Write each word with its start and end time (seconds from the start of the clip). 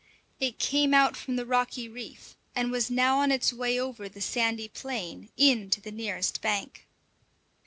It 0.39 0.57
came 0.57 0.95
out 0.95 1.15
from 1.15 1.35
the 1.35 1.45
rocky 1.45 1.87
reef, 1.87 2.35
and 2.55 2.71
was 2.71 2.89
now 2.89 3.19
on 3.19 3.31
its 3.31 3.53
way 3.53 3.79
over 3.79 4.09
the 4.09 4.19
sandy 4.19 4.67
plain 4.67 5.29
in 5.37 5.69
to 5.69 5.79
the 5.79 5.91
nearest 5.91 6.41
bank. 6.41 6.87